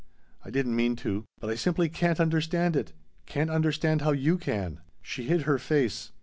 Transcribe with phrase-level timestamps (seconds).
[0.43, 2.93] "I didn't mean to but I simply can't understand it.
[3.27, 6.11] Can't understand how you can." She hid her face.